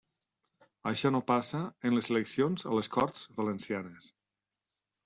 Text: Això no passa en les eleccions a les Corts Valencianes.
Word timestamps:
Això 0.91 1.11
no 1.17 1.21
passa 1.33 1.61
en 1.91 1.95
les 1.99 2.11
eleccions 2.15 2.67
a 2.71 2.75
les 2.79 2.93
Corts 2.99 3.25
Valencianes. 3.43 4.15